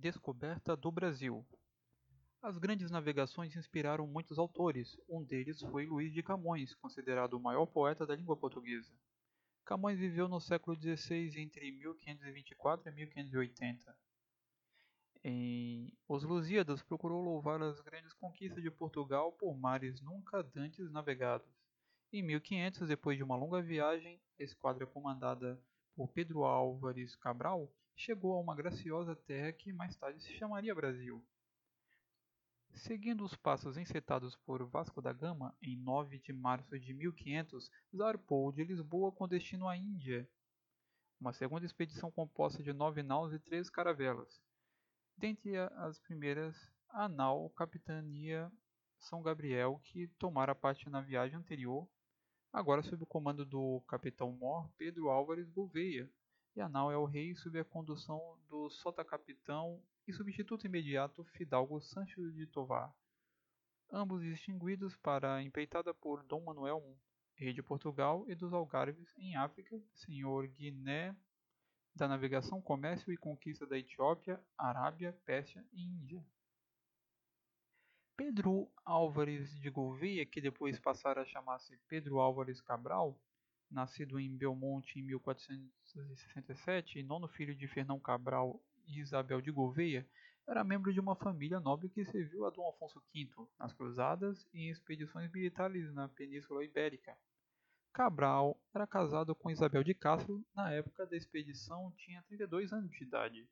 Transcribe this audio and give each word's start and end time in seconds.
Descoberta 0.00 0.76
do 0.76 0.92
Brasil 0.92 1.44
As 2.40 2.56
grandes 2.56 2.88
navegações 2.88 3.56
inspiraram 3.56 4.06
muitos 4.06 4.38
autores, 4.38 4.96
um 5.08 5.24
deles 5.24 5.60
foi 5.60 5.86
Luís 5.86 6.12
de 6.12 6.22
Camões, 6.22 6.72
considerado 6.76 7.34
o 7.34 7.40
maior 7.40 7.66
poeta 7.66 8.06
da 8.06 8.14
língua 8.14 8.36
portuguesa. 8.36 8.92
Camões 9.64 9.98
viveu 9.98 10.28
no 10.28 10.38
século 10.38 10.80
XVI 10.80 11.40
entre 11.40 11.72
1524 11.72 12.88
e 12.88 12.94
1580. 12.94 13.98
Em 15.24 15.92
Os 16.08 16.22
Lusíadas 16.22 16.80
procurou 16.80 17.20
louvar 17.20 17.60
as 17.60 17.80
grandes 17.80 18.12
conquistas 18.12 18.62
de 18.62 18.70
Portugal 18.70 19.32
por 19.32 19.58
mares 19.58 20.00
nunca 20.00 20.44
dantes 20.44 20.92
navegados. 20.92 21.52
Em 22.12 22.22
1500, 22.22 22.86
depois 22.86 23.16
de 23.16 23.24
uma 23.24 23.34
longa 23.34 23.60
viagem, 23.60 24.22
a 24.38 24.44
esquadra 24.44 24.86
comandada 24.86 25.60
por 25.98 26.06
Pedro 26.12 26.44
Álvares 26.44 27.16
Cabral 27.16 27.68
chegou 27.96 28.34
a 28.34 28.40
uma 28.40 28.54
graciosa 28.54 29.16
terra 29.16 29.52
que 29.52 29.72
mais 29.72 29.96
tarde 29.96 30.22
se 30.22 30.32
chamaria 30.34 30.72
Brasil. 30.72 31.26
Seguindo 32.72 33.24
os 33.24 33.34
passos 33.34 33.76
encetados 33.76 34.36
por 34.36 34.64
Vasco 34.64 35.02
da 35.02 35.12
Gama, 35.12 35.52
em 35.60 35.76
9 35.76 36.20
de 36.20 36.32
março 36.32 36.78
de 36.78 36.94
1500, 36.94 37.68
zarpou 37.96 38.52
de 38.52 38.62
Lisboa 38.62 39.10
com 39.10 39.26
destino 39.26 39.66
à 39.66 39.76
Índia. 39.76 40.30
Uma 41.20 41.32
segunda 41.32 41.66
expedição 41.66 42.12
composta 42.12 42.62
de 42.62 42.72
nove 42.72 43.02
naus 43.02 43.32
e 43.32 43.40
três 43.40 43.68
caravelas. 43.68 44.40
Dentre 45.16 45.56
as 45.56 45.98
primeiras, 45.98 46.54
a 46.90 47.08
nau 47.08 47.50
Capitania 47.50 48.48
São 49.00 49.20
Gabriel, 49.20 49.80
que 49.82 50.06
tomara 50.16 50.54
parte 50.54 50.88
na 50.88 51.00
viagem 51.00 51.36
anterior 51.36 51.88
agora 52.52 52.82
sob 52.82 53.02
o 53.02 53.06
comando 53.06 53.44
do 53.44 53.80
capitão-mor 53.88 54.68
Pedro 54.76 55.10
Álvares 55.10 55.48
Gouveia, 55.50 56.10
e 56.56 56.60
a 56.60 56.68
nau 56.68 56.90
é 56.90 56.96
o 56.96 57.04
rei 57.04 57.34
sob 57.34 57.58
a 57.58 57.64
condução 57.64 58.38
do 58.48 58.68
sota-capitão 58.70 59.80
e 60.06 60.12
substituto 60.12 60.66
imediato 60.66 61.24
Fidalgo 61.24 61.80
Sancho 61.80 62.32
de 62.32 62.46
Tovar, 62.46 62.92
ambos 63.90 64.22
distinguidos 64.22 64.96
para 64.96 65.36
a 65.36 65.42
empreitada 65.42 65.92
por 65.94 66.22
Dom 66.24 66.42
Manuel 66.42 66.82
I, 67.36 67.44
rei 67.44 67.52
de 67.52 67.62
Portugal 67.62 68.24
e 68.28 68.34
dos 68.34 68.52
Algarves 68.52 69.12
em 69.16 69.36
África, 69.36 69.80
senhor 69.94 70.46
Guiné 70.48 71.14
da 71.94 72.08
navegação, 72.08 72.62
comércio 72.62 73.12
e 73.12 73.16
conquista 73.16 73.66
da 73.66 73.78
Etiópia, 73.78 74.40
Arábia, 74.56 75.12
Pérsia 75.24 75.64
e 75.72 75.82
Índia. 75.82 76.24
Pedro 78.18 78.68
Álvares 78.84 79.48
de 79.60 79.70
Gouveia, 79.70 80.26
que 80.26 80.40
depois 80.40 80.76
passara 80.80 81.22
a 81.22 81.24
chamar-se 81.24 81.78
Pedro 81.86 82.18
Álvares 82.18 82.60
Cabral, 82.60 83.16
nascido 83.70 84.18
em 84.18 84.36
Belmonte 84.36 84.98
em 84.98 85.02
1467 85.04 86.98
e 86.98 87.04
nono 87.04 87.28
filho 87.28 87.54
de 87.54 87.68
Fernão 87.68 88.00
Cabral 88.00 88.60
e 88.88 88.98
Isabel 88.98 89.40
de 89.40 89.52
Gouveia, 89.52 90.04
era 90.48 90.64
membro 90.64 90.92
de 90.92 90.98
uma 90.98 91.14
família 91.14 91.60
nobre 91.60 91.88
que 91.88 92.04
serviu 92.06 92.44
a 92.44 92.50
Dom 92.50 92.68
Afonso 92.68 93.00
V 93.14 93.30
nas 93.56 93.72
cruzadas 93.72 94.44
e 94.52 94.62
em 94.62 94.70
expedições 94.70 95.30
militares 95.30 95.94
na 95.94 96.08
Península 96.08 96.64
Ibérica. 96.64 97.16
Cabral 97.92 98.60
era 98.74 98.84
casado 98.84 99.32
com 99.32 99.48
Isabel 99.48 99.84
de 99.84 99.94
Castro, 99.94 100.44
na 100.56 100.72
época 100.72 101.06
da 101.06 101.16
expedição 101.16 101.92
tinha 101.96 102.20
32 102.24 102.72
anos 102.72 102.90
de 102.90 103.04
idade. 103.04 103.48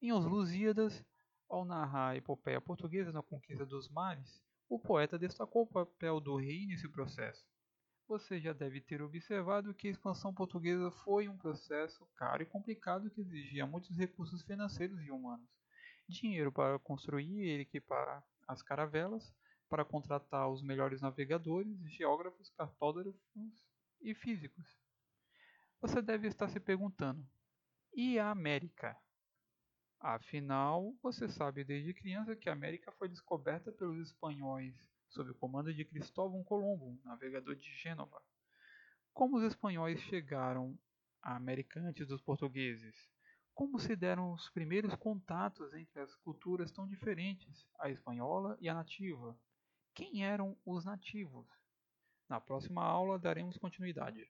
Em 0.00 0.12
Os 0.12 0.24
Lusíadas, 0.24 1.04
ao 1.52 1.66
narrar 1.66 2.12
a 2.12 2.16
epopeia 2.16 2.62
portuguesa 2.62 3.12
na 3.12 3.22
conquista 3.22 3.66
dos 3.66 3.86
mares, 3.90 4.42
o 4.70 4.78
poeta 4.78 5.18
destacou 5.18 5.64
o 5.64 5.66
papel 5.66 6.18
do 6.18 6.36
rei 6.36 6.66
nesse 6.66 6.88
processo. 6.88 7.46
Você 8.08 8.40
já 8.40 8.54
deve 8.54 8.80
ter 8.80 9.02
observado 9.02 9.74
que 9.74 9.86
a 9.86 9.90
expansão 9.90 10.32
portuguesa 10.32 10.90
foi 11.04 11.28
um 11.28 11.36
processo 11.36 12.08
caro 12.16 12.42
e 12.42 12.46
complicado 12.46 13.10
que 13.10 13.20
exigia 13.20 13.66
muitos 13.66 13.98
recursos 13.98 14.42
financeiros 14.42 14.98
e 15.02 15.10
humanos. 15.10 15.46
Dinheiro 16.08 16.50
para 16.50 16.78
construir 16.78 17.44
e 17.44 17.60
equipar 17.60 18.24
as 18.48 18.62
caravelas, 18.62 19.30
para 19.68 19.84
contratar 19.84 20.48
os 20.48 20.62
melhores 20.62 21.02
navegadores, 21.02 21.78
geógrafos, 21.90 22.48
cartógrafos 22.56 23.14
e 24.00 24.14
físicos. 24.14 24.66
Você 25.82 26.00
deve 26.00 26.28
estar 26.28 26.48
se 26.48 26.58
perguntando: 26.58 27.28
e 27.94 28.18
a 28.18 28.30
América? 28.30 28.96
Afinal, 30.04 30.92
você 31.00 31.28
sabe 31.28 31.62
desde 31.62 31.94
criança 31.94 32.34
que 32.34 32.48
a 32.48 32.52
América 32.52 32.90
foi 32.90 33.08
descoberta 33.08 33.70
pelos 33.70 34.08
espanhóis, 34.08 34.74
sob 35.08 35.30
o 35.30 35.34
comando 35.36 35.72
de 35.72 35.84
Cristóvão 35.84 36.42
Colombo, 36.42 36.98
navegador 37.04 37.54
de 37.54 37.72
Gênova. 37.72 38.20
Como 39.14 39.36
os 39.36 39.44
espanhóis 39.44 40.00
chegaram 40.00 40.76
à 41.22 41.36
América 41.36 41.78
antes 41.78 42.04
dos 42.04 42.20
portugueses? 42.20 42.96
Como 43.54 43.78
se 43.78 43.94
deram 43.94 44.32
os 44.32 44.50
primeiros 44.50 44.92
contatos 44.96 45.72
entre 45.72 46.00
as 46.00 46.12
culturas 46.16 46.72
tão 46.72 46.84
diferentes, 46.88 47.64
a 47.78 47.88
espanhola 47.88 48.58
e 48.60 48.68
a 48.68 48.74
nativa? 48.74 49.38
Quem 49.94 50.24
eram 50.24 50.58
os 50.66 50.84
nativos? 50.84 51.46
Na 52.28 52.40
próxima 52.40 52.82
aula 52.82 53.20
daremos 53.20 53.56
continuidade. 53.56 54.28